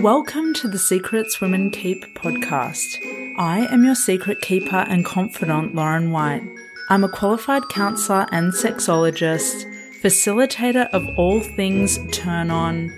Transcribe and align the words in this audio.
Welcome 0.00 0.54
to 0.54 0.68
the 0.68 0.78
Secrets 0.78 1.40
Women 1.40 1.70
Keep 1.70 2.14
podcast. 2.14 3.04
I 3.36 3.66
am 3.72 3.84
your 3.84 3.94
secret 3.94 4.40
keeper 4.40 4.86
and 4.88 5.04
confidant, 5.04 5.74
Lauren 5.74 6.12
White. 6.12 6.44
I'm 6.88 7.02
a 7.02 7.08
qualified 7.08 7.68
counselor 7.70 8.26
and 8.30 8.52
sexologist, 8.52 9.64
facilitator 10.00 10.88
of 10.90 11.08
all 11.18 11.40
things 11.40 11.98
turn 12.12 12.50
on, 12.50 12.92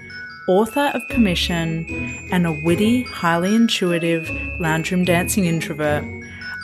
author 0.48 0.90
of 0.92 1.08
Permission, 1.08 1.86
and 2.30 2.46
a 2.46 2.52
witty, 2.52 3.02
highly 3.04 3.54
intuitive 3.54 4.30
lounge 4.60 4.90
room 4.92 5.04
dancing 5.04 5.46
introvert. 5.46 6.04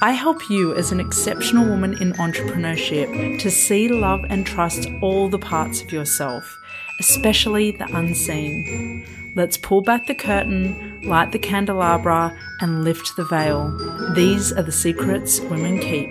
I 0.01 0.13
help 0.13 0.49
you 0.49 0.75
as 0.75 0.93
an 0.93 1.01
exceptional 1.01 1.69
woman 1.69 2.01
in 2.01 2.13
entrepreneurship 2.13 3.41
to 3.41 3.51
see, 3.51 3.89
love, 3.89 4.25
and 4.29 4.47
trust 4.47 4.89
all 5.01 5.29
the 5.29 5.39
parts 5.39 5.81
of 5.81 5.91
yourself, 5.91 6.57
especially 7.01 7.71
the 7.71 7.87
unseen. 7.97 9.05
Let's 9.37 9.57
pull 9.57 9.83
back 9.83 10.07
the 10.07 10.15
curtain, 10.15 11.01
light 11.05 11.33
the 11.33 11.39
candelabra, 11.39 12.37
and 12.61 12.83
lift 12.83 13.17
the 13.17 13.25
veil. 13.25 13.71
These 14.15 14.53
are 14.53 14.63
the 14.63 14.73
secrets 14.73 15.41
women 15.43 15.79
keep. 15.79 16.11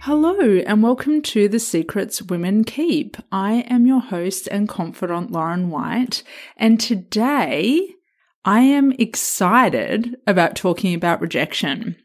Hello, 0.00 0.38
and 0.40 0.82
welcome 0.82 1.20
to 1.22 1.48
The 1.48 1.58
Secrets 1.58 2.22
Women 2.22 2.62
Keep. 2.62 3.16
I 3.32 3.64
am 3.68 3.86
your 3.86 4.00
host 4.00 4.46
and 4.46 4.68
confidant, 4.68 5.32
Lauren 5.32 5.68
White, 5.68 6.22
and 6.56 6.80
today 6.80 7.96
I 8.44 8.60
am 8.60 8.92
excited 8.92 10.16
about 10.26 10.54
talking 10.54 10.94
about 10.94 11.20
rejection. 11.20 11.96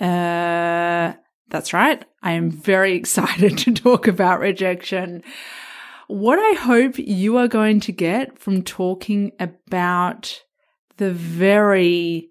Uh, 0.00 1.12
that's 1.50 1.74
right. 1.74 2.02
I 2.22 2.32
am 2.32 2.50
very 2.50 2.94
excited 2.96 3.58
to 3.58 3.74
talk 3.74 4.08
about 4.08 4.40
rejection. 4.40 5.22
What 6.10 6.40
I 6.40 6.58
hope 6.58 6.98
you 6.98 7.36
are 7.36 7.46
going 7.46 7.78
to 7.80 7.92
get 7.92 8.36
from 8.36 8.64
talking 8.64 9.30
about 9.38 10.42
the 10.96 11.12
very 11.12 12.30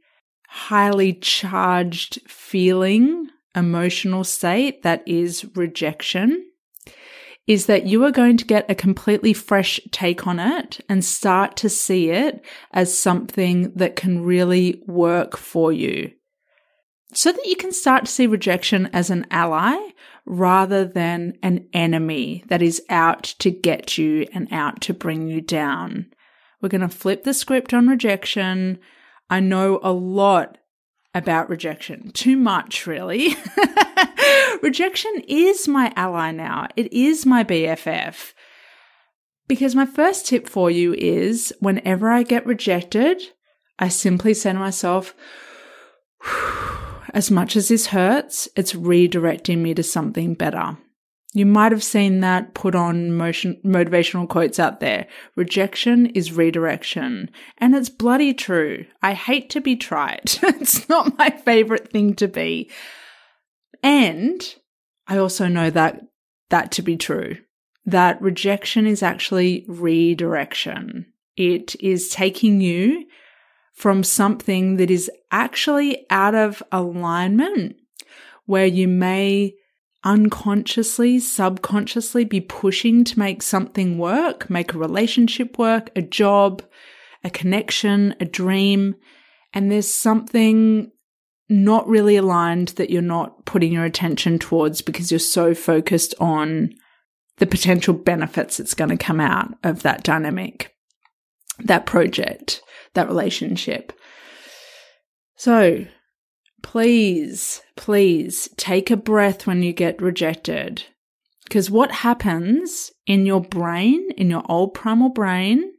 highly 0.49 1.13
charged 1.13 2.19
feeling, 2.27 3.29
emotional 3.55 4.25
state 4.25 4.83
that 4.83 5.01
is 5.07 5.45
rejection 5.55 6.45
is 7.47 7.67
that 7.67 7.85
you 7.85 8.03
are 8.03 8.11
going 8.11 8.35
to 8.35 8.45
get 8.45 8.69
a 8.69 8.75
completely 8.75 9.31
fresh 9.31 9.79
take 9.91 10.27
on 10.27 10.41
it 10.41 10.83
and 10.89 11.05
start 11.05 11.55
to 11.55 11.69
see 11.69 12.09
it 12.09 12.43
as 12.73 12.95
something 12.95 13.71
that 13.75 13.95
can 13.95 14.25
really 14.25 14.83
work 14.87 15.37
for 15.37 15.71
you. 15.71 16.11
So 17.13 17.31
that 17.31 17.45
you 17.45 17.55
can 17.55 17.71
start 17.71 18.05
to 18.05 18.11
see 18.11 18.27
rejection 18.27 18.89
as 18.91 19.09
an 19.09 19.25
ally 19.31 19.77
rather 20.29 20.85
than 20.85 21.33
an 21.41 21.67
enemy 21.73 22.43
that 22.47 22.61
is 22.61 22.83
out 22.87 23.23
to 23.23 23.49
get 23.49 23.97
you 23.97 24.27
and 24.31 24.47
out 24.51 24.79
to 24.79 24.93
bring 24.93 25.27
you 25.27 25.41
down. 25.41 26.05
We're 26.61 26.69
going 26.69 26.81
to 26.81 26.87
flip 26.87 27.23
the 27.23 27.33
script 27.33 27.73
on 27.73 27.87
rejection. 27.87 28.77
I 29.27 29.39
know 29.39 29.79
a 29.81 29.91
lot 29.91 30.59
about 31.15 31.49
rejection, 31.49 32.11
too 32.11 32.37
much, 32.37 32.85
really. 32.85 33.35
rejection 34.61 35.11
is 35.27 35.67
my 35.67 35.91
ally 35.95 36.29
now, 36.31 36.67
it 36.75 36.93
is 36.93 37.25
my 37.25 37.43
BFF. 37.43 38.33
Because 39.47 39.73
my 39.73 39.87
first 39.87 40.27
tip 40.27 40.47
for 40.47 40.69
you 40.69 40.93
is 40.93 41.51
whenever 41.59 42.11
I 42.11 42.21
get 42.21 42.45
rejected, 42.45 43.19
I 43.79 43.87
simply 43.87 44.35
say 44.35 44.53
to 44.53 44.59
myself, 44.59 45.15
as 47.13 47.31
much 47.31 47.55
as 47.55 47.67
this 47.67 47.87
hurts, 47.87 48.47
it's 48.55 48.73
redirecting 48.73 49.59
me 49.59 49.73
to 49.73 49.83
something 49.83 50.33
better. 50.33 50.77
You 51.33 51.45
might 51.45 51.71
have 51.71 51.83
seen 51.83 52.21
that 52.21 52.55
put 52.55 52.73
on 52.73 53.13
motion, 53.13 53.61
motivational 53.63 54.27
quotes 54.27 54.57
out 54.57 54.79
there. 54.79 55.07
Rejection 55.35 56.07
is 56.07 56.31
redirection. 56.31 57.29
And 57.59 57.75
it's 57.75 57.89
bloody 57.89 58.33
true. 58.33 58.85
I 59.03 59.13
hate 59.13 59.51
to 59.51 59.61
be 59.61 59.75
trite. 59.75 60.39
it's 60.43 60.89
not 60.89 61.17
my 61.19 61.29
favorite 61.29 61.91
thing 61.91 62.15
to 62.15 62.27
be. 62.27 62.71
And 63.83 64.41
I 65.07 65.17
also 65.19 65.47
know 65.47 65.69
that, 65.69 66.01
that 66.49 66.71
to 66.73 66.81
be 66.81 66.97
true. 66.97 67.37
That 67.85 68.21
rejection 68.21 68.87
is 68.87 69.03
actually 69.03 69.65
redirection. 69.67 71.05
It 71.37 71.75
is 71.79 72.09
taking 72.09 72.59
you 72.59 73.05
from 73.79 74.03
something 74.03 74.75
that 74.75 74.91
is 74.91 75.09
actually 75.31 76.05
out 76.09 76.35
of 76.35 76.61
alignment, 76.69 77.77
where 78.45 78.65
you 78.65 78.89
may 78.89 79.55
unconsciously, 80.03 81.17
subconsciously 81.17 82.25
be 82.25 82.41
pushing 82.41 83.05
to 83.05 83.17
make 83.17 83.41
something 83.41 83.97
work, 83.97 84.49
make 84.49 84.73
a 84.73 84.77
relationship 84.77 85.57
work, 85.57 85.89
a 85.95 86.01
job, 86.01 86.61
a 87.23 87.29
connection, 87.29 88.13
a 88.19 88.25
dream. 88.25 88.95
And 89.53 89.71
there's 89.71 89.91
something 89.91 90.91
not 91.47 91.87
really 91.87 92.17
aligned 92.17 92.69
that 92.69 92.89
you're 92.89 93.01
not 93.01 93.45
putting 93.45 93.71
your 93.71 93.85
attention 93.85 94.39
towards 94.39 94.81
because 94.81 95.09
you're 95.09 95.19
so 95.19 95.53
focused 95.55 96.13
on 96.19 96.73
the 97.37 97.47
potential 97.47 97.93
benefits 97.93 98.57
that's 98.57 98.73
going 98.73 98.89
to 98.89 98.97
come 98.97 99.21
out 99.21 99.53
of 99.63 99.83
that 99.83 100.03
dynamic, 100.03 100.75
that 101.59 101.85
project 101.85 102.61
that 102.93 103.07
relationship. 103.07 103.93
So 105.35 105.85
please, 106.61 107.61
please 107.75 108.49
take 108.57 108.91
a 108.91 108.97
breath 108.97 109.47
when 109.47 109.63
you 109.63 109.73
get 109.73 110.01
rejected. 110.01 110.83
Because 111.45 111.71
what 111.71 111.91
happens 111.91 112.91
in 113.07 113.25
your 113.25 113.41
brain, 113.41 114.11
in 114.17 114.29
your 114.29 114.43
old 114.47 114.73
primal 114.73 115.09
brain, 115.09 115.73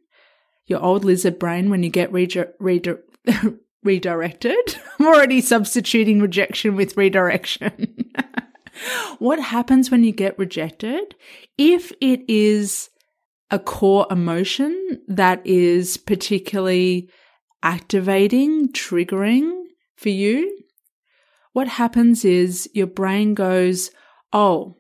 your 0.67 0.83
old 0.83 1.05
lizard 1.05 1.39
brain, 1.39 1.71
when 1.71 1.83
you 1.83 1.91
get 1.91 2.13
redirected, 3.83 4.77
I'm 4.99 5.07
already 5.07 5.41
substituting 5.41 6.21
rejection 6.21 6.77
with 6.77 6.97
redirection. 6.97 8.11
what 9.19 9.41
happens 9.41 9.91
when 9.91 10.05
you 10.05 10.13
get 10.13 10.39
rejected? 10.39 11.15
If 11.57 11.93
it 12.01 12.23
is 12.29 12.90
a 13.51 13.59
core 13.59 14.07
emotion 14.11 15.01
that 15.09 15.45
is 15.47 15.97
particularly 15.97 17.09
activating, 17.63 18.69
triggering 18.69 19.51
for 19.97 20.09
you, 20.09 20.61
what 21.53 21.69
happens 21.69 22.25
is 22.25 22.71
your 22.73 22.87
brain 22.87 23.35
goes, 23.35 23.91
Oh, 24.33 24.77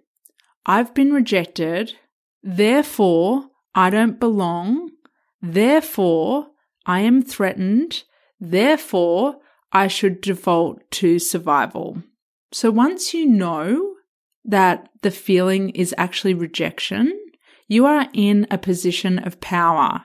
I've 0.64 0.94
been 0.94 1.12
rejected. 1.12 1.94
Therefore, 2.42 3.46
I 3.74 3.90
don't 3.90 4.20
belong. 4.20 4.90
Therefore, 5.42 6.48
I 6.86 7.00
am 7.00 7.22
threatened. 7.22 8.04
Therefore, 8.38 9.36
I 9.72 9.88
should 9.88 10.20
default 10.20 10.90
to 10.92 11.18
survival. 11.18 12.02
So 12.52 12.70
once 12.70 13.14
you 13.14 13.26
know 13.26 13.94
that 14.44 14.88
the 15.02 15.10
feeling 15.10 15.70
is 15.70 15.94
actually 15.98 16.34
rejection, 16.34 17.12
you 17.70 17.86
are 17.86 18.08
in 18.12 18.48
a 18.50 18.58
position 18.58 19.20
of 19.20 19.40
power. 19.40 20.02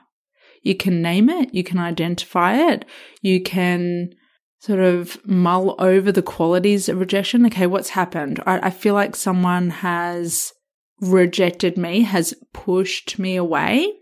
You 0.62 0.76
can 0.76 1.02
name 1.02 1.28
it, 1.28 1.52
you 1.52 1.64
can 1.64 1.78
identify 1.78 2.54
it, 2.54 2.84
you 3.22 3.42
can 3.42 4.10
sort 4.60 4.78
of 4.78 5.18
mull 5.26 5.74
over 5.80 6.12
the 6.12 6.22
qualities 6.22 6.88
of 6.88 7.00
rejection. 7.00 7.44
Okay, 7.46 7.66
what's 7.66 7.90
happened? 7.90 8.40
I, 8.46 8.68
I 8.68 8.70
feel 8.70 8.94
like 8.94 9.16
someone 9.16 9.70
has 9.70 10.52
rejected 11.00 11.76
me, 11.76 12.02
has 12.02 12.34
pushed 12.54 13.18
me 13.18 13.34
away, 13.34 13.92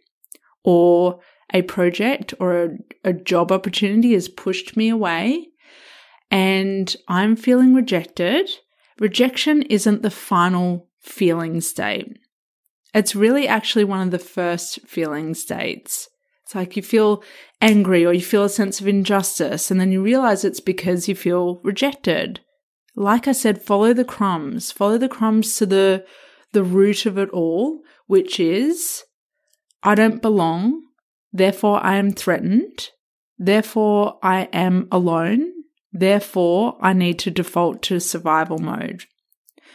or 0.63 1.21
a 1.55 1.63
project 1.63 2.35
or 2.39 2.65
a, 2.65 2.69
a 3.03 3.13
job 3.15 3.51
opportunity 3.51 4.13
has 4.13 4.29
pushed 4.29 4.77
me 4.77 4.91
away, 4.91 5.47
and 6.31 6.95
I'm 7.09 7.35
feeling 7.35 7.73
rejected. 7.73 8.51
Rejection 9.01 9.63
isn't 9.63 10.03
the 10.03 10.11
final 10.11 10.91
feeling 11.01 11.63
state. 11.63 12.19
It's 12.95 13.17
really 13.17 13.49
actually 13.49 13.85
one 13.85 14.01
of 14.01 14.13
the 14.13 14.19
first 14.19 14.79
feeling 14.87 15.35
states. 15.35 16.09
It's 16.45 16.55
like 16.55 16.77
you 16.77 16.83
feel 16.83 17.25
angry 17.61 18.07
or 18.07 18.13
you 18.13 18.23
feel 18.23 18.45
a 18.45 18.49
sense 18.49 18.81
of 18.81 18.87
injustice, 18.87 19.71
and 19.71 19.81
then 19.81 19.91
you 19.91 20.03
realize 20.03 20.45
it's 20.45 20.61
because 20.61 21.09
you 21.09 21.15
feel 21.15 21.61
rejected. 21.65 22.41
Like 22.95 23.27
I 23.27 23.33
said, 23.33 23.63
follow 23.63 23.93
the 23.93 24.05
crumbs, 24.05 24.71
follow 24.71 24.99
the 24.99 25.09
crumbs 25.09 25.57
to 25.57 25.67
the, 25.67 26.07
the 26.53 26.63
root 26.63 27.07
of 27.07 27.19
it 27.19 27.31
all, 27.31 27.81
which 28.07 28.39
is 28.39 29.03
I 29.83 29.95
don't 29.95 30.23
belong, 30.23 30.83
therefore 31.33 31.85
I 31.85 31.97
am 31.97 32.13
threatened, 32.13 32.91
therefore 33.39 34.19
I 34.23 34.49
am 34.53 34.87
alone, 34.93 35.51
therefore 35.93 36.77
I 36.81 36.93
need 36.93 37.19
to 37.21 37.31
default 37.31 37.83
to 37.85 37.99
survival 37.99 38.59
mode. 38.59 39.05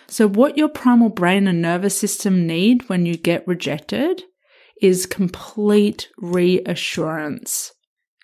So, 0.10 0.28
what 0.28 0.58
your 0.58 0.70
primal 0.70 1.10
brain 1.10 1.48
and 1.48 1.62
nervous 1.62 1.98
system 1.98 2.48
need 2.48 2.90
when 2.90 3.06
you 3.06 3.16
get 3.16 3.48
rejected 3.48 4.24
is 4.82 5.06
complete 5.06 6.10
reassurance. 6.18 7.74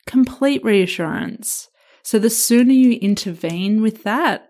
Complete 0.07 0.63
reassurance. 0.63 1.69
So, 2.01 2.17
the 2.17 2.31
sooner 2.31 2.73
you 2.73 2.93
intervene 2.93 3.83
with 3.83 4.03
that, 4.03 4.49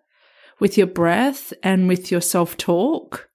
with 0.59 0.77
your 0.77 0.87
breath 0.87 1.51
and 1.61 1.89
with 1.89 2.09
your 2.09 2.21
self 2.21 2.55
talk 2.55 3.29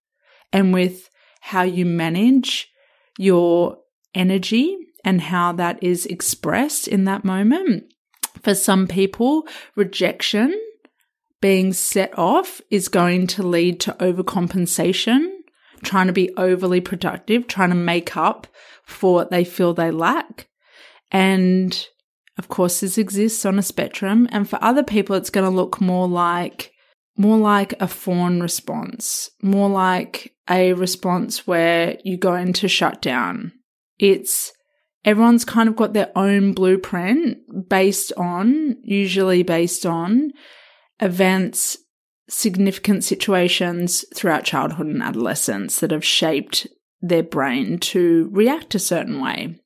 and 0.50 0.72
with 0.72 1.10
how 1.42 1.62
you 1.62 1.84
manage 1.84 2.68
your 3.18 3.78
energy 4.14 4.78
and 5.04 5.20
how 5.20 5.52
that 5.52 5.82
is 5.82 6.06
expressed 6.06 6.88
in 6.88 7.04
that 7.04 7.24
moment. 7.24 7.84
For 8.42 8.54
some 8.54 8.86
people, 8.86 9.46
rejection 9.76 10.58
being 11.40 11.72
set 11.72 12.16
off 12.18 12.60
is 12.70 12.88
going 12.88 13.26
to 13.28 13.42
lead 13.42 13.80
to 13.80 13.92
overcompensation, 13.94 15.30
trying 15.82 16.06
to 16.06 16.12
be 16.12 16.30
overly 16.36 16.80
productive, 16.80 17.46
trying 17.46 17.70
to 17.70 17.74
make 17.74 18.16
up 18.16 18.46
for 18.84 19.14
what 19.14 19.30
they 19.30 19.44
feel 19.44 19.72
they 19.72 19.90
lack. 19.90 20.48
And 21.10 21.86
of 22.38 22.48
course, 22.48 22.80
this 22.80 22.98
exists 22.98 23.44
on 23.44 23.58
a 23.58 23.62
spectrum. 23.62 24.28
And 24.30 24.48
for 24.48 24.58
other 24.62 24.82
people, 24.82 25.16
it's 25.16 25.30
going 25.30 25.48
to 25.48 25.54
look 25.54 25.80
more 25.80 26.08
like, 26.08 26.72
more 27.16 27.38
like 27.38 27.74
a 27.80 27.88
fawn 27.88 28.40
response, 28.40 29.30
more 29.42 29.68
like 29.68 30.34
a 30.48 30.72
response 30.72 31.46
where 31.46 31.98
you 32.04 32.16
go 32.16 32.34
into 32.34 32.68
shutdown. 32.68 33.52
It's 33.98 34.52
everyone's 35.04 35.44
kind 35.44 35.68
of 35.68 35.76
got 35.76 35.92
their 35.92 36.10
own 36.16 36.52
blueprint 36.52 37.68
based 37.68 38.12
on, 38.16 38.76
usually 38.82 39.42
based 39.42 39.84
on 39.84 40.32
events, 41.00 41.78
significant 42.28 43.04
situations 43.04 44.04
throughout 44.14 44.44
childhood 44.44 44.86
and 44.86 45.02
adolescence 45.02 45.80
that 45.80 45.90
have 45.90 46.04
shaped 46.04 46.66
their 47.00 47.22
brain 47.22 47.78
to 47.78 48.28
react 48.32 48.74
a 48.74 48.78
certain 48.78 49.20
way. 49.20 49.58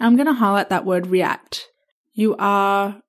I'm 0.00 0.16
going 0.16 0.26
to 0.26 0.34
highlight 0.34 0.68
that 0.68 0.84
word 0.84 1.06
react. 1.06 1.66
You 2.12 2.36
are, 2.38 3.00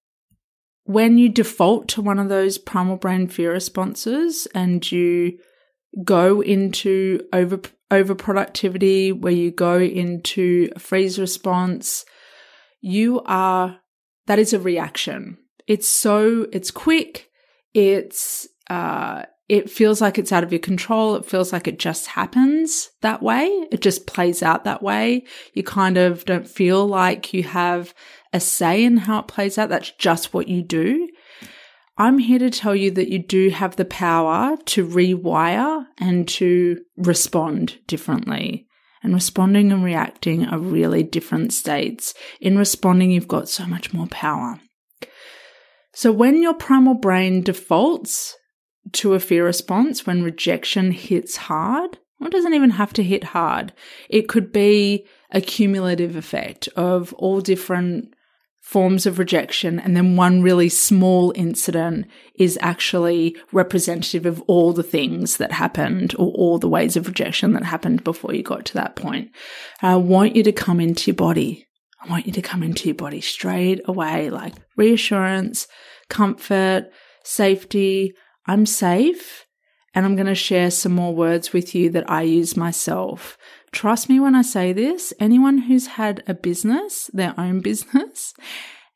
when 0.85 1.17
you 1.17 1.29
default 1.29 1.87
to 1.89 2.01
one 2.01 2.19
of 2.19 2.29
those 2.29 2.57
primal 2.57 2.97
brain 2.97 3.27
fear 3.27 3.51
responses 3.51 4.47
and 4.53 4.89
you 4.91 5.39
go 6.03 6.41
into 6.41 7.21
over, 7.33 7.59
over 7.91 8.15
productivity, 8.15 9.11
where 9.11 9.33
you 9.33 9.51
go 9.51 9.79
into 9.79 10.69
a 10.75 10.79
freeze 10.79 11.19
response, 11.19 12.05
you 12.81 13.21
are, 13.25 13.79
that 14.27 14.39
is 14.39 14.53
a 14.53 14.59
reaction. 14.59 15.37
It's 15.69 15.87
so, 15.87 16.47
it's 16.51 16.71
quick. 16.71 17.29
It's, 17.75 18.47
uh, 18.71 19.23
it 19.47 19.69
feels 19.69 20.01
like 20.01 20.17
it's 20.17 20.31
out 20.31 20.43
of 20.43 20.51
your 20.51 20.59
control. 20.59 21.15
It 21.15 21.25
feels 21.25 21.53
like 21.53 21.67
it 21.67 21.77
just 21.77 22.07
happens 22.07 22.89
that 23.01 23.21
way. 23.21 23.45
It 23.71 23.81
just 23.81 24.07
plays 24.07 24.41
out 24.41 24.63
that 24.63 24.81
way. 24.81 25.25
You 25.53 25.61
kind 25.61 25.97
of 25.97 26.25
don't 26.25 26.47
feel 26.47 26.87
like 26.87 27.33
you 27.33 27.43
have 27.43 27.93
a 28.33 28.39
say 28.39 28.83
in 28.83 28.97
how 28.97 29.19
it 29.19 29.27
plays 29.27 29.59
out. 29.59 29.69
That's 29.69 29.91
just 29.91 30.33
what 30.33 30.47
you 30.47 30.63
do. 30.63 31.07
I'm 31.97 32.17
here 32.17 32.39
to 32.39 32.49
tell 32.49 32.75
you 32.75 32.89
that 32.91 33.09
you 33.09 33.19
do 33.19 33.49
have 33.49 33.75
the 33.75 33.85
power 33.85 34.57
to 34.65 34.87
rewire 34.87 35.85
and 35.99 36.27
to 36.29 36.79
respond 36.97 37.77
differently. 37.85 38.65
And 39.03 39.13
responding 39.13 39.71
and 39.71 39.83
reacting 39.83 40.45
are 40.45 40.57
really 40.57 41.03
different 41.03 41.53
states. 41.53 42.15
In 42.41 42.57
responding, 42.57 43.11
you've 43.11 43.27
got 43.27 43.49
so 43.49 43.67
much 43.67 43.93
more 43.93 44.07
power. 44.07 44.59
So 45.93 46.11
when 46.11 46.41
your 46.41 46.53
primal 46.53 46.93
brain 46.93 47.41
defaults 47.41 48.35
to 48.93 49.13
a 49.13 49.19
fear 49.19 49.45
response, 49.45 50.05
when 50.05 50.23
rejection 50.23 50.91
hits 50.91 51.35
hard, 51.35 51.97
or 52.19 52.27
it 52.27 52.31
doesn't 52.31 52.53
even 52.53 52.71
have 52.71 52.93
to 52.93 53.03
hit 53.03 53.23
hard, 53.23 53.73
it 54.09 54.27
could 54.27 54.51
be 54.51 55.05
a 55.31 55.41
cumulative 55.41 56.15
effect 56.15 56.67
of 56.75 57.13
all 57.13 57.41
different 57.41 58.13
forms 58.61 59.05
of 59.05 59.17
rejection. 59.17 59.79
And 59.79 59.95
then 59.95 60.15
one 60.15 60.41
really 60.41 60.69
small 60.69 61.33
incident 61.35 62.07
is 62.35 62.59
actually 62.61 63.35
representative 63.51 64.25
of 64.25 64.41
all 64.47 64.73
the 64.73 64.83
things 64.83 65.37
that 65.37 65.51
happened 65.51 66.13
or 66.19 66.31
all 66.33 66.59
the 66.59 66.69
ways 66.69 66.95
of 66.95 67.07
rejection 67.07 67.53
that 67.53 67.63
happened 67.63 68.03
before 68.03 68.33
you 68.33 68.43
got 68.43 68.65
to 68.65 68.73
that 68.75 68.95
point. 68.95 69.31
I 69.81 69.95
want 69.95 70.35
you 70.35 70.43
to 70.43 70.51
come 70.51 70.79
into 70.79 71.11
your 71.11 71.15
body. 71.15 71.68
I 72.01 72.09
want 72.09 72.25
you 72.25 72.31
to 72.33 72.41
come 72.41 72.63
into 72.63 72.87
your 72.87 72.95
body 72.95 73.21
straight 73.21 73.81
away, 73.85 74.29
like 74.29 74.53
reassurance, 74.77 75.67
comfort, 76.09 76.91
safety. 77.23 78.13
I'm 78.45 78.65
safe. 78.65 79.45
And 79.93 80.05
I'm 80.05 80.15
going 80.15 80.27
to 80.27 80.35
share 80.35 80.71
some 80.71 80.93
more 80.93 81.13
words 81.13 81.51
with 81.51 81.73
you 81.73 81.89
that 81.89 82.09
I 82.09 82.21
use 82.21 82.55
myself. 82.55 83.37
Trust 83.71 84.07
me 84.07 84.19
when 84.19 84.35
I 84.35 84.43
say 84.43 84.71
this, 84.71 85.13
anyone 85.19 85.57
who's 85.57 85.87
had 85.87 86.23
a 86.27 86.33
business, 86.33 87.09
their 87.13 87.33
own 87.39 87.59
business, 87.61 88.33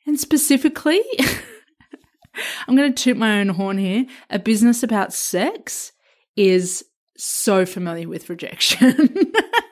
and 0.05 0.19
specifically, 0.19 1.01
I'm 2.67 2.75
going 2.75 2.94
to 2.94 3.03
toot 3.03 3.17
my 3.17 3.39
own 3.39 3.50
horn 3.50 3.77
here, 3.77 4.05
a 4.29 4.39
business 4.39 4.83
about 4.83 5.13
sex 5.13 5.91
is 6.35 6.83
so 7.17 7.65
familiar 7.65 8.07
with 8.07 8.29
rejection. 8.29 9.33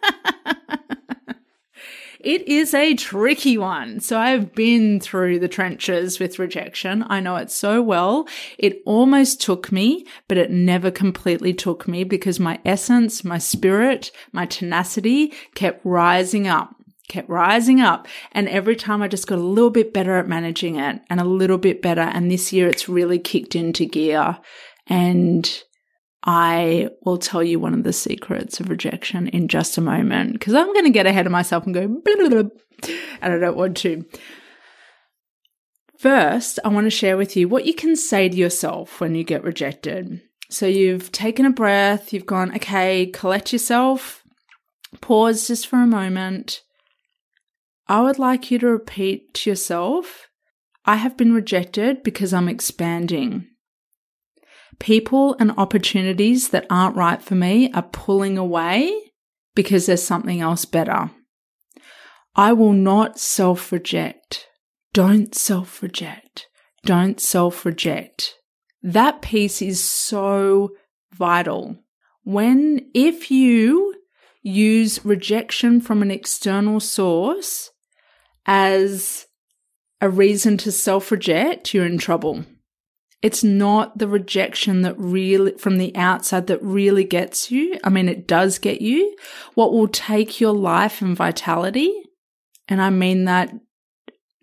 It 2.24 2.48
is 2.48 2.74
a 2.74 2.94
tricky 2.96 3.58
one. 3.58 4.00
So 4.00 4.20
I've 4.20 4.54
been 4.54 5.00
through 5.00 5.40
the 5.40 5.48
trenches 5.48 6.20
with 6.20 6.40
rejection. 6.40 7.04
I 7.08 7.20
know 7.20 7.36
it 7.36 7.52
so 7.52 7.82
well. 7.82 8.28
It 8.58 8.82
almost 8.86 9.42
took 9.42 9.72
me, 9.72 10.06
but 10.28 10.38
it 10.38 10.52
never 10.52 10.92
completely 10.92 11.54
took 11.54 11.88
me 11.88 12.04
because 12.04 12.40
my 12.40 12.60
essence, 12.66 13.24
my 13.24 13.38
spirit, 13.38 14.12
my 14.32 14.46
tenacity 14.46 15.34
kept 15.56 15.86
rising 15.86 16.48
up 16.48 16.76
kept 17.08 17.30
rising 17.30 17.82
up. 17.82 18.08
And 18.32 18.48
every 18.48 18.78
time 18.78 19.02
I 19.02 19.10
just 19.10 19.28
got 19.28 19.38
a 19.38 19.44
little 19.44 19.70
bit 19.70 19.94
better 19.94 20.16
at 20.16 20.30
managing 20.30 20.78
it 20.78 21.02
and 21.10 21.20
a 21.20 21.26
little 21.26 21.58
bit 21.58 21.82
better. 21.82 22.00
And 22.00 22.32
this 22.32 22.54
year 22.54 22.70
it's 22.70 22.88
really 22.88 23.20
kicked 23.20 23.54
into 23.54 23.86
gear. 23.86 24.40
And 24.88 25.62
I 26.24 26.90
will 27.04 27.18
tell 27.18 27.44
you 27.44 27.60
one 27.60 27.74
of 27.74 27.84
the 27.84 27.94
secrets 27.94 28.60
of 28.60 28.70
rejection 28.70 29.28
in 29.28 29.48
just 29.48 29.78
a 29.78 29.82
moment 29.82 30.34
because 30.34 30.54
I'm 30.54 30.72
going 30.74 30.86
to 30.86 30.92
get 30.92 31.08
ahead 31.08 31.26
of 31.26 31.32
myself 31.32 31.66
and 31.66 31.74
go, 31.74 31.88
blah, 31.88 32.16
blah, 32.16 32.30
blah, 32.30 32.50
and 33.22 33.34
I 33.34 33.40
don't 33.40 33.58
want 33.58 33.78
to. 33.78 34.06
First, 35.98 36.60
I 36.64 36.70
want 36.70 36.86
to 36.86 36.92
share 36.92 37.18
with 37.18 37.36
you 37.38 37.48
what 37.48 37.66
you 37.66 37.74
can 37.74 37.96
say 37.96 38.30
to 38.30 38.36
yourself 38.36 39.00
when 39.00 39.16
you 39.16 39.24
get 39.24 39.44
rejected. 39.44 40.22
So 40.50 40.66
you've 40.66 41.12
taken 41.12 41.46
a 41.46 41.52
breath, 41.52 42.12
you've 42.12 42.26
gone, 42.26 42.56
okay, 42.56 43.06
collect 43.08 43.54
yourself, 43.54 44.24
pause 45.00 45.48
just 45.48 45.68
for 45.68 45.78
a 45.78 45.88
moment. 45.88 46.64
I 47.88 48.02
would 48.02 48.20
like 48.20 48.52
you 48.52 48.60
to 48.60 48.68
repeat 48.68 49.34
to 49.36 49.50
yourself, 49.50 50.28
I 50.86 50.96
have 50.96 51.16
been 51.16 51.34
rejected 51.34 52.04
because 52.04 52.34
I'm 52.34 52.50
expanding. 52.50 53.48
People 54.80 55.36
and 55.40 55.52
opportunities 55.58 56.50
that 56.50 56.66
aren't 56.70 56.96
right 56.96 57.22
for 57.22 57.36
me 57.36 57.72
are 57.74 57.84
pulling 57.84 58.38
away 58.38 59.12
because 59.56 59.86
there's 59.86 60.04
something 60.04 60.42
else 60.42 60.66
better. 60.66 61.12
I 62.36 62.54
will 62.54 62.74
not 62.74 63.20
self 63.20 63.72
reject. 63.72 64.48
Don't 64.94 65.36
self 65.36 65.82
reject. 65.82 66.48
Don't 66.86 67.20
self 67.20 67.66
reject. 67.66 68.36
That 68.82 69.22
piece 69.22 69.62
is 69.62 69.84
so 69.84 70.72
vital. 71.14 71.78
When, 72.24 72.90
if 72.94 73.30
you 73.30 73.96
use 74.42 75.06
rejection 75.06 75.82
from 75.82 76.02
an 76.02 76.12
external 76.12 76.80
source 76.80 77.70
as 78.46 79.28
a 80.00 80.10
reason 80.10 80.58
to 80.58 80.72
self 80.72 81.12
reject, 81.12 81.74
you're 81.74 81.86
in 81.86 81.98
trouble. 81.98 82.46
It's 83.22 83.44
not 83.44 83.98
the 83.98 84.08
rejection 84.08 84.82
that 84.82 84.98
really, 84.98 85.52
from 85.58 85.78
the 85.78 85.96
outside, 85.96 86.48
that 86.48 86.62
really 86.64 87.04
gets 87.04 87.52
you. 87.52 87.80
I 87.84 87.90
mean, 87.90 88.10
it 88.10 88.28
does 88.28 88.58
get 88.58 88.82
you. 88.82 89.16
What 89.54 89.72
will 89.72 89.88
take 89.88 90.40
your 90.40 90.54
life 90.54 91.02
and 91.02 91.16
vitality, 91.16 91.94
and 92.68 92.82
I 92.82 92.90
mean 92.90 93.26
that 93.26 93.54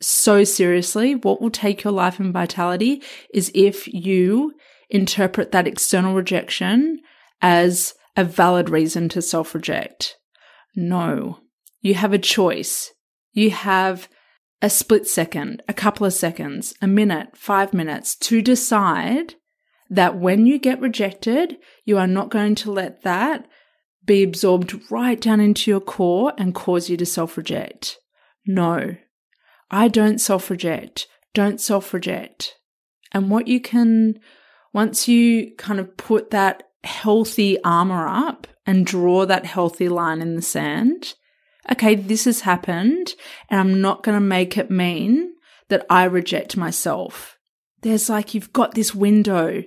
so 0.01 0.45
seriously, 0.45 1.17
what 1.17 1.41
will 1.41 1.51
take 1.51 1.83
your 1.83 1.93
life 1.93 2.21
and 2.21 2.33
vitality 2.33 3.03
is 3.35 3.51
if 3.55 3.89
you 3.89 4.55
interpret 4.91 5.53
that 5.53 5.67
external 5.67 6.15
rejection 6.15 7.01
as 7.43 7.95
a 8.17 8.25
valid 8.25 8.71
reason 8.71 9.09
to 9.11 9.23
self 9.23 9.55
reject. 9.55 10.17
No, 10.77 11.41
you 11.81 11.95
have 11.95 12.13
a 12.13 12.19
choice. 12.19 12.93
You 13.33 13.51
have 13.51 14.09
a 14.61 14.69
split 14.69 15.07
second, 15.07 15.63
a 15.69 15.75
couple 15.75 16.07
of 16.07 16.13
seconds, 16.13 16.75
a 16.83 16.87
minute, 16.87 17.37
five 17.37 17.73
minutes 17.73 18.17
to 18.17 18.43
decide 18.43 19.35
that 19.91 20.19
when 20.19 20.47
you 20.47 20.59
get 20.59 20.81
rejected, 20.81 21.57
you 21.85 21.97
are 21.97 22.07
not 22.07 22.31
going 22.31 22.55
to 22.57 22.73
let 22.73 23.03
that 23.03 23.47
be 24.05 24.23
absorbed 24.23 24.91
right 24.91 25.21
down 25.21 25.41
into 25.41 25.71
your 25.71 25.81
core 25.81 26.33
and 26.37 26.55
cause 26.55 26.91
you 26.91 26.97
to 26.97 27.07
self 27.07 27.37
reject. 27.37 27.99
No, 28.47 28.97
I 29.71 29.89
don't 29.89 30.19
self 30.19 30.51
reject. 30.51 31.07
Don't 31.35 31.61
self 31.61 31.95
reject. 31.95 32.57
And 33.13 33.31
what 33.31 33.49
you 33.49 33.61
can, 33.61 34.19
once 34.73 35.09
you 35.09 35.55
kind 35.57 35.79
of 35.79 35.97
put 35.97 36.31
that 36.31 36.65
healthy 36.85 37.63
armor 37.63 38.07
up 38.09 38.47
and 38.67 38.87
draw 38.87 39.25
that 39.27 39.47
healthy 39.47 39.89
line 39.89 40.21
in 40.21 40.37
the 40.37 40.43
sand, 40.43 41.15
okay, 41.71 41.95
this 41.95 42.25
has 42.25 42.43
happened 42.43 43.15
and 43.51 43.61
I'm 43.61 43.81
not 43.81 44.03
going 44.03 44.17
to 44.17 44.21
make 44.21 44.57
it 44.57 44.71
mean 44.71 45.35
that 45.69 45.85
I 45.91 46.05
reject 46.05 46.57
myself. 46.57 47.39
There's 47.83 48.09
like, 48.09 48.35
you've 48.35 48.53
got 48.53 48.75
this 48.75 48.95
window 48.95 49.63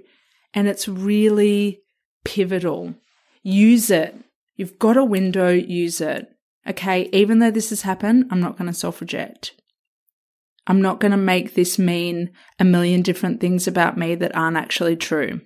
and 0.53 0.67
it's 0.67 0.88
really 0.88 1.81
pivotal. 2.24 2.96
Use 3.43 3.89
it. 3.89 4.15
You've 4.55 4.79
got 4.79 4.98
a 4.98 5.05
window, 5.05 5.50
use 5.50 6.01
it. 6.01 6.27
Okay, 6.67 7.10
even 7.12 7.39
though 7.39 7.51
this 7.51 7.72
has 7.72 7.81
happened, 7.81 8.25
I'm 8.29 8.39
not 8.39 8.58
going 8.58 8.67
to 8.67 8.74
self 8.74 9.01
reject. 9.01 9.53
I'm 10.67 10.81
not 10.81 11.00
going 11.00 11.12
to 11.12 11.17
make 11.17 11.55
this 11.55 11.79
mean 11.79 12.31
a 12.60 12.63
million 12.63 13.01
different 13.01 13.41
things 13.41 13.67
about 13.67 13.98
me 13.98 14.13
that 14.15 14.36
aren't 14.36 14.58
actually 14.58 14.96
true. 14.96 15.41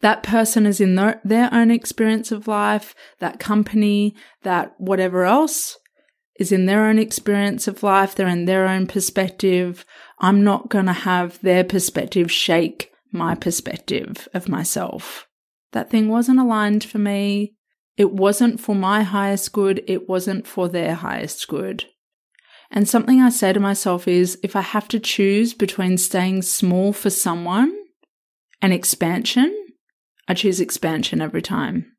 That 0.00 0.22
person 0.22 0.66
is 0.66 0.80
in 0.80 0.94
their, 0.94 1.20
their 1.24 1.52
own 1.52 1.70
experience 1.70 2.30
of 2.30 2.48
life, 2.48 2.94
that 3.18 3.40
company, 3.40 4.14
that 4.42 4.74
whatever 4.78 5.24
else 5.24 5.78
is 6.38 6.52
in 6.52 6.66
their 6.66 6.86
own 6.86 6.98
experience 6.98 7.68
of 7.68 7.82
life, 7.82 8.14
they're 8.14 8.28
in 8.28 8.44
their 8.44 8.66
own 8.66 8.86
perspective. 8.86 9.84
I'm 10.18 10.42
not 10.42 10.68
going 10.68 10.86
to 10.86 10.92
have 10.92 11.40
their 11.40 11.64
perspective 11.64 12.30
shake 12.30 12.90
my 13.12 13.34
perspective 13.34 14.28
of 14.34 14.48
myself. 14.48 15.28
That 15.72 15.90
thing 15.90 16.08
wasn't 16.08 16.40
aligned 16.40 16.84
for 16.84 16.98
me. 16.98 17.54
It 17.96 18.12
wasn't 18.12 18.60
for 18.60 18.74
my 18.74 19.02
highest 19.02 19.52
good. 19.52 19.84
It 19.86 20.08
wasn't 20.08 20.46
for 20.46 20.68
their 20.68 20.94
highest 20.94 21.46
good. 21.46 21.84
And 22.70 22.88
something 22.88 23.20
I 23.20 23.28
say 23.28 23.52
to 23.52 23.60
myself 23.60 24.08
is 24.08 24.38
if 24.42 24.56
I 24.56 24.62
have 24.62 24.88
to 24.88 24.98
choose 24.98 25.54
between 25.54 25.96
staying 25.96 26.42
small 26.42 26.92
for 26.92 27.10
someone 27.10 27.72
and 28.62 28.72
expansion, 28.72 29.54
I 30.28 30.34
choose 30.34 30.60
expansion 30.60 31.20
every 31.20 31.42
time. 31.42 31.92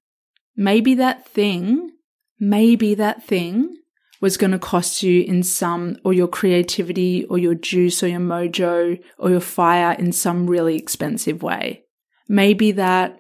Maybe 0.56 0.96
that 0.96 1.28
thing, 1.28 1.92
maybe 2.40 2.96
that 2.96 3.24
thing 3.24 3.76
was 4.22 4.38
going 4.38 4.52
to 4.52 4.60
cost 4.60 5.04
you 5.04 5.22
in 5.24 5.44
some, 5.44 5.98
or 6.04 6.14
your 6.14 6.28
creativity, 6.28 7.26
or 7.26 7.38
your 7.38 7.54
juice, 7.56 8.02
or 8.02 8.08
your 8.08 8.20
mojo, 8.20 9.00
or 9.20 9.30
your 9.30 9.42
fire 9.42 9.94
in 9.94 10.12
some 10.12 10.48
really 10.48 10.78
expensive 10.78 11.44
way. 11.44 11.84
Maybe 12.28 12.72
that 12.72 13.20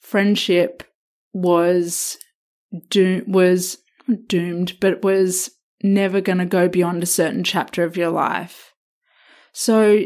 friendship 0.00 0.82
was 1.32 2.18
was 3.26 3.78
doomed, 4.26 4.80
but 4.80 5.02
was 5.02 5.50
never 5.82 6.20
going 6.20 6.38
to 6.38 6.46
go 6.46 6.68
beyond 6.68 7.02
a 7.02 7.06
certain 7.06 7.44
chapter 7.44 7.84
of 7.84 7.96
your 7.96 8.10
life. 8.10 8.72
So 9.52 10.04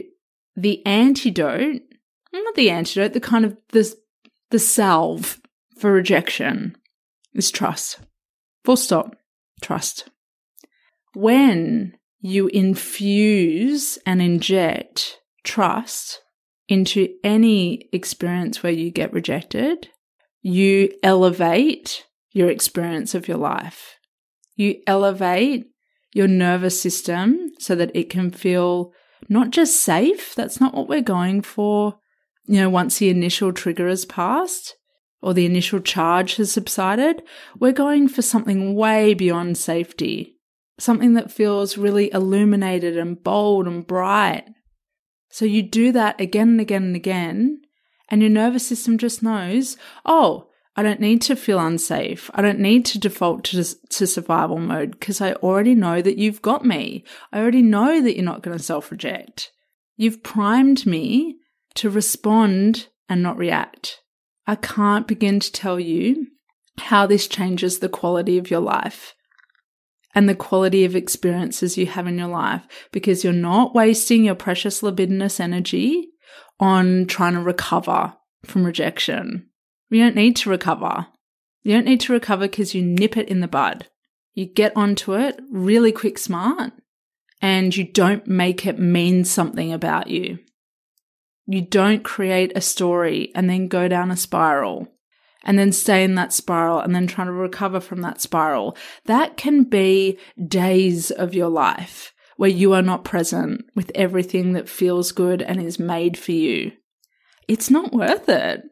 the 0.57 0.85
antidote, 0.85 1.83
not 2.45 2.55
the 2.55 2.71
antidote, 2.71 3.13
the 3.13 3.21
kind 3.21 3.45
of 3.45 3.57
the 3.71 3.95
the 4.51 4.59
salve 4.59 5.41
for 5.79 5.93
rejection 5.93 6.77
is 7.35 7.51
trust. 7.51 7.99
Full 8.65 8.77
stop. 8.77 9.17
Trust. 9.61 10.09
When 11.15 11.97
you 12.21 12.49
infuse 12.49 13.99
and 14.07 14.21
inject 14.21 15.19
trust 15.45 16.23
into 16.69 17.15
any 17.23 17.89
experience 17.93 18.63
where 18.63 18.73
you 18.73 18.91
get 18.91 19.13
rejected, 19.13 19.89
you 20.43 20.93
elevate 21.03 22.05
your 22.33 22.51
experience 22.51 23.15
of 23.15 23.29
your 23.29 23.39
life. 23.39 23.99
You 24.57 24.81
elevate 24.87 25.67
your 26.13 26.29
nervous 26.29 26.81
system 26.81 27.53
so 27.59 27.75
that 27.75 27.95
it 27.95 28.11
can 28.11 28.31
feel 28.31 28.93
not 29.29 29.51
just 29.51 29.81
safe. 29.81 30.35
That's 30.35 30.61
not 30.61 30.75
what 30.75 30.89
we're 30.89 31.03
going 31.03 31.43
for. 31.43 31.99
You 32.47 32.61
know, 32.61 32.71
once 32.71 32.99
the 32.99 33.09
initial 33.09 33.53
trigger 33.53 33.89
has 33.89 34.05
passed 34.05 34.77
or 35.21 35.35
the 35.35 35.47
initial 35.47 35.81
charge 35.81 36.37
has 36.37 36.53
subsided, 36.53 37.23
we're 37.59 37.73
going 37.73 38.09
for 38.09 38.23
something 38.23 38.75
way 38.75 39.15
beyond 39.15 39.59
safety. 39.59 40.37
Something 40.79 41.15
that 41.15 41.33
feels 41.33 41.79
really 41.79 42.13
illuminated 42.13 42.97
and 42.97 43.23
bold 43.23 43.67
and 43.67 43.87
bright. 43.87 44.45
So 45.31 45.45
you 45.45 45.63
do 45.63 45.93
that 45.93 46.21
again 46.21 46.51
and 46.51 46.61
again 46.61 46.83
and 46.85 46.97
again, 46.97 47.63
and 48.09 48.21
your 48.21 48.31
nervous 48.31 48.67
system 48.67 48.99
just 48.99 49.23
knows, 49.23 49.77
oh, 50.05 50.49
I 50.77 50.83
don't 50.83 51.01
need 51.01 51.23
to 51.23 51.37
feel 51.37 51.59
unsafe. 51.59 52.31
I 52.35 52.43
don't 52.43 52.61
need 52.61 52.85
to 52.87 52.99
default 52.99 53.45
to, 53.45 53.65
to 53.65 54.07
survival 54.07 54.59
mode 54.59 54.93
because 54.93 55.23
I 55.23 55.33
already 55.35 55.75
know 55.75 56.03
that 56.03 56.19
you've 56.19 56.43
got 56.43 56.65
me. 56.65 57.05
I 57.33 57.41
already 57.41 57.63
know 57.63 58.03
that 58.03 58.15
you're 58.15 58.25
not 58.25 58.43
going 58.43 58.57
to 58.57 58.63
self 58.63 58.91
reject. 58.91 59.51
You've 59.97 60.23
primed 60.23 60.85
me 60.85 61.39
to 61.77 61.91
respond 61.91 62.89
and 63.09 63.23
not 63.23 63.39
react. 63.39 64.01
I 64.47 64.57
can't 64.57 65.07
begin 65.07 65.41
to 65.41 65.53
tell 65.53 65.81
you 65.81 66.27
how 66.79 67.07
this 67.07 67.27
changes 67.27 67.79
the 67.79 67.89
quality 67.89 68.39
of 68.39 68.51
your 68.51 68.61
life 68.61 69.15
and 70.15 70.29
the 70.29 70.35
quality 70.35 70.85
of 70.85 70.97
experiences 70.97 71.77
you 71.77 71.87
have 71.87 72.07
in 72.07 72.19
your 72.19 72.29
life 72.29 72.63
because 72.93 73.23
you're 73.23 73.33
not 73.33 73.75
wasting 73.75 74.25
your 74.25 74.35
precious 74.35 74.83
libidinous 74.83 75.41
energy 75.41 76.09
on 76.59 77.07
trying 77.07 77.35
to 77.35 77.41
recover 77.41 78.15
from 78.45 78.65
rejection. 78.65 79.49
You 79.91 80.03
don't 80.03 80.17
need 80.17 80.37
to 80.37 80.51
recover. 80.51 81.07
You 81.63 81.75
don't 81.75 81.85
need 81.85 82.01
to 82.01 82.13
recover 82.13 82.47
because 82.47 82.75
you 82.75 82.83
nip 82.83 83.17
it 83.17 83.29
in 83.29 83.41
the 83.41 83.49
bud. 83.49 83.89
You 84.35 84.47
get 84.47 84.77
onto 84.77 85.15
it 85.15 85.41
really 85.51 85.93
quick, 85.93 86.19
smart, 86.19 86.73
and 87.43 87.77
you 87.77 87.85
don't 87.85 88.27
make 88.27 88.67
it 88.67 88.79
mean 88.79 89.25
something 89.25 89.73
about 89.73 90.09
you. 90.09 90.39
You 91.47 91.63
don't 91.63 92.03
create 92.03 92.53
a 92.55 92.61
story 92.61 93.31
and 93.35 93.49
then 93.49 93.69
go 93.69 93.89
down 93.89 94.11
a 94.11 94.17
spiral 94.17 94.89
and 95.45 95.59
then 95.59 95.73
stay 95.73 96.03
in 96.03 96.17
that 96.17 96.33
spiral 96.33 96.81
and 96.81 96.95
then 96.95 97.07
try 97.07 97.25
to 97.25 97.33
recover 97.33 97.79
from 97.79 98.03
that 98.03 98.21
spiral. 98.21 98.77
That 99.05 99.37
can 99.37 99.63
be 99.63 100.19
days 100.49 101.13
of 101.13 101.35
your 101.35 101.49
life 101.49 102.13
where 102.37 102.51
you 102.51 102.73
are 102.73 102.83
not 102.83 103.05
present 103.05 103.65
with 103.75 103.93
everything 103.95 104.53
that 104.53 104.69
feels 104.69 105.13
good 105.13 105.41
and 105.41 105.63
is 105.63 105.79
made 105.79 106.19
for 106.19 106.33
you. 106.33 106.73
It's 107.49 107.71
not 107.71 107.93
worth 107.93 108.29
it. 108.29 108.63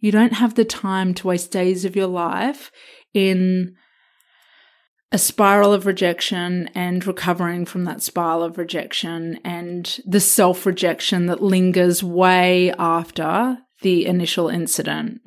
You 0.00 0.10
don't 0.10 0.32
have 0.32 0.54
the 0.54 0.64
time 0.64 1.14
to 1.14 1.26
waste 1.26 1.50
days 1.50 1.84
of 1.84 1.94
your 1.94 2.06
life 2.06 2.72
in 3.12 3.76
a 5.16 5.18
spiral 5.18 5.72
of 5.72 5.86
rejection 5.86 6.68
and 6.74 7.06
recovering 7.06 7.64
from 7.64 7.84
that 7.84 8.02
spiral 8.02 8.42
of 8.42 8.58
rejection 8.58 9.40
and 9.42 9.98
the 10.04 10.20
self 10.20 10.66
rejection 10.66 11.24
that 11.24 11.42
lingers 11.42 12.04
way 12.04 12.70
after 12.72 13.56
the 13.80 14.04
initial 14.04 14.50
incident. 14.50 15.22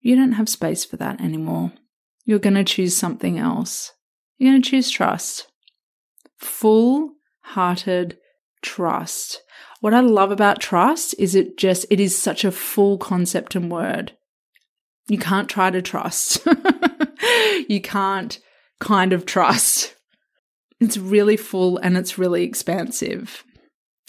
You 0.00 0.16
don't 0.16 0.32
have 0.32 0.48
space 0.48 0.84
for 0.84 0.96
that 0.96 1.20
anymore. 1.20 1.70
You're 2.24 2.40
going 2.40 2.56
to 2.56 2.64
choose 2.64 2.96
something 2.96 3.38
else. 3.38 3.92
You're 4.38 4.50
going 4.50 4.60
to 4.60 4.70
choose 4.70 4.90
trust. 4.90 5.46
Full 6.38 7.12
hearted 7.42 8.18
trust. 8.60 9.40
What 9.80 9.94
I 9.94 10.00
love 10.00 10.32
about 10.32 10.58
trust 10.58 11.14
is 11.16 11.36
it 11.36 11.56
just, 11.56 11.86
it 11.90 12.00
is 12.00 12.18
such 12.18 12.44
a 12.44 12.50
full 12.50 12.98
concept 12.98 13.54
and 13.54 13.70
word. 13.70 14.16
You 15.06 15.18
can't 15.18 15.48
try 15.48 15.70
to 15.70 15.80
trust. 15.80 16.44
you 17.68 17.80
can't 17.80 18.38
kind 18.80 19.12
of 19.12 19.26
trust. 19.26 19.96
It's 20.80 20.96
really 20.96 21.36
full 21.36 21.78
and 21.78 21.96
it's 21.96 22.18
really 22.18 22.44
expansive. 22.44 23.44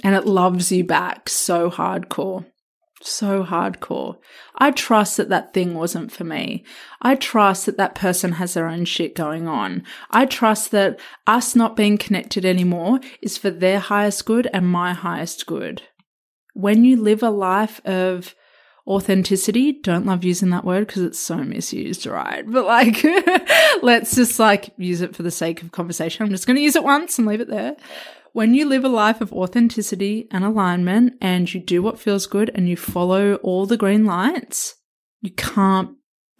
And 0.03 0.15
it 0.15 0.25
loves 0.25 0.71
you 0.71 0.83
back 0.83 1.29
so 1.29 1.71
hardcore. 1.71 2.45
So 3.01 3.43
hardcore. 3.43 4.17
I 4.55 4.71
trust 4.71 5.17
that 5.17 5.29
that 5.29 5.53
thing 5.53 5.75
wasn't 5.75 6.11
for 6.11 6.23
me. 6.23 6.65
I 7.01 7.15
trust 7.15 7.67
that 7.67 7.77
that 7.77 7.95
person 7.95 8.33
has 8.33 8.55
their 8.55 8.67
own 8.67 8.85
shit 8.85 9.15
going 9.15 9.47
on. 9.47 9.83
I 10.09 10.25
trust 10.25 10.71
that 10.71 10.99
us 11.27 11.55
not 11.55 11.75
being 11.75 11.97
connected 11.97 12.43
anymore 12.43 12.99
is 13.21 13.37
for 13.37 13.51
their 13.51 13.79
highest 13.79 14.25
good 14.25 14.49
and 14.51 14.67
my 14.67 14.93
highest 14.93 15.45
good. 15.45 15.83
When 16.53 16.83
you 16.83 16.97
live 16.97 17.21
a 17.21 17.29
life 17.29 17.81
of 17.85 18.33
authenticity, 18.87 19.73
don't 19.73 20.05
love 20.05 20.23
using 20.23 20.49
that 20.51 20.63
word 20.63 20.87
because 20.87 21.03
it's 21.03 21.19
so 21.19 21.37
misused, 21.37 22.05
right? 22.05 22.49
But 22.49 22.65
like, 22.65 23.03
let's 23.81 24.15
just 24.15 24.39
like 24.39 24.73
use 24.77 25.01
it 25.01 25.15
for 25.15 25.23
the 25.23 25.31
sake 25.31 25.61
of 25.61 25.71
conversation. 25.71 26.23
I'm 26.23 26.31
just 26.31 26.47
going 26.47 26.55
to 26.55 26.63
use 26.63 26.75
it 26.75 26.83
once 26.83 27.17
and 27.17 27.27
leave 27.27 27.41
it 27.41 27.49
there. 27.49 27.75
When 28.31 28.53
you 28.53 28.65
live 28.65 28.85
a 28.85 28.89
life 28.89 29.19
of 29.19 29.33
authenticity 29.33 30.27
and 30.31 30.43
alignment 30.43 31.15
and 31.21 31.51
you 31.53 31.59
do 31.59 31.81
what 31.81 31.99
feels 31.99 32.27
good 32.27 32.51
and 32.53 32.69
you 32.69 32.77
follow 32.77 33.35
all 33.35 33.65
the 33.65 33.77
green 33.77 34.05
lights, 34.05 34.75
you 35.21 35.31
can't 35.31 35.97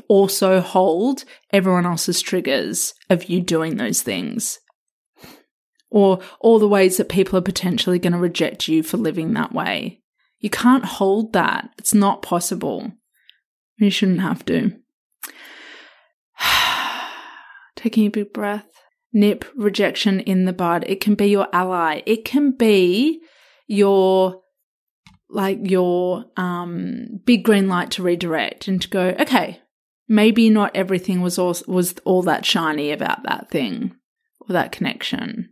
also 0.08 0.62
hold 0.62 1.26
everyone 1.52 1.86
else's 1.86 2.22
triggers 2.22 2.94
of 3.10 3.26
you 3.26 3.42
doing 3.42 3.78
those 3.78 4.02
things. 4.02 4.60
Or 5.90 6.20
all 6.40 6.60
the 6.60 6.68
ways 6.68 6.98
that 6.98 7.10
people 7.10 7.40
are 7.40 7.42
potentially 7.42 8.00
going 8.00 8.14
to 8.14 8.20
reject 8.20 8.68
you 8.68 8.84
for 8.84 8.98
living 8.98 9.34
that 9.34 9.54
way. 9.54 10.02
You 10.40 10.50
can't 10.50 10.86
hold 10.86 11.34
that. 11.34 11.70
It's 11.78 11.94
not 11.94 12.22
possible. 12.22 12.92
You 13.78 13.90
shouldn't 13.90 14.22
have 14.22 14.46
to. 14.46 14.74
Taking 17.76 18.08
a 18.08 18.10
big 18.10 18.34
breath 18.34 18.68
nip 19.14 19.46
rejection 19.56 20.20
in 20.22 20.46
the 20.46 20.54
bud. 20.54 20.84
It 20.88 21.02
can 21.02 21.16
be 21.16 21.28
your 21.28 21.48
ally. 21.54 22.02
It 22.06 22.26
can 22.26 22.52
be 22.52 23.22
your 23.68 24.42
like 25.30 25.60
your 25.64 26.26
um 26.38 27.20
big 27.26 27.44
green 27.44 27.68
light 27.68 27.92
to 27.92 28.04
redirect 28.04 28.68
and 28.68 28.82
to 28.82 28.90
go, 28.90 29.16
okay, 29.20 29.60
maybe 30.08 30.50
not 30.50 30.76
everything 30.76 31.22
was 31.22 31.38
all 31.38 31.56
was 31.68 31.96
all 32.06 32.22
that 32.24 32.46
shiny 32.46 32.92
about 32.92 33.24
that 33.24 33.50
thing 33.50 33.96
or 34.42 34.54
that 34.54 34.72
connection. 34.72 35.50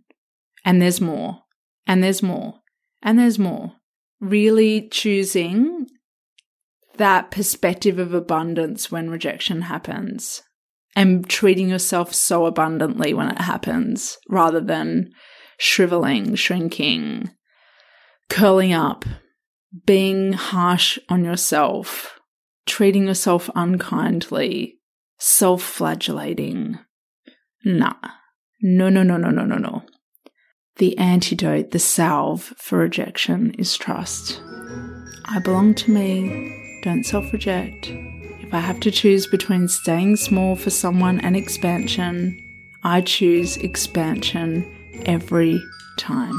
And 0.63 0.81
there's 0.81 1.01
more. 1.01 1.41
And 1.87 2.03
there's 2.03 2.23
more. 2.23 2.61
And 3.03 3.19
there's 3.19 3.37
more. 3.37 3.73
Really 4.25 4.87
choosing 4.89 5.85
that 6.97 7.29
perspective 7.29 7.99
of 7.99 8.13
abundance 8.13 8.91
when 8.91 9.09
rejection 9.09 9.61
happens 9.61 10.41
and 10.95 11.29
treating 11.29 11.69
yourself 11.69 12.13
so 12.13 12.47
abundantly 12.47 13.13
when 13.13 13.29
it 13.29 13.41
happens 13.41 14.17
rather 14.27 14.61
than 14.61 15.11
shriveling, 15.59 16.33
shrinking, 16.35 17.29
curling 18.29 18.73
up, 18.73 19.05
being 19.85 20.33
harsh 20.33 20.97
on 21.07 21.23
yourself, 21.23 22.19
treating 22.65 23.05
yourself 23.07 23.49
unkindly, 23.55 24.79
self 25.19 25.61
flagellating. 25.61 26.79
Nah. 27.63 27.93
No, 28.61 28.89
no, 28.89 29.03
no, 29.03 29.17
no, 29.17 29.29
no, 29.29 29.45
no, 29.45 29.57
no. 29.57 29.83
The 30.77 30.97
antidote, 30.97 31.71
the 31.71 31.79
salve 31.79 32.53
for 32.57 32.79
rejection 32.79 33.55
is 33.57 33.77
trust. 33.77 34.41
I 35.23 35.39
belong 35.39 35.73
to 35.75 35.91
me. 35.91 36.81
Don't 36.83 37.05
self 37.05 37.31
reject. 37.31 37.87
If 37.89 38.53
I 38.53 38.59
have 38.59 38.81
to 38.81 38.91
choose 38.91 39.25
between 39.25 39.69
staying 39.69 40.17
small 40.17 40.57
for 40.57 40.69
someone 40.69 41.21
and 41.21 41.37
expansion, 41.37 42.37
I 42.83 42.99
choose 43.01 43.55
expansion 43.57 44.65
every 45.05 45.63
time. 45.97 46.33